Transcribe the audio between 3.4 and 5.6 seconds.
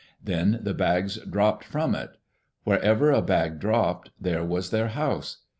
dropped, there was their house.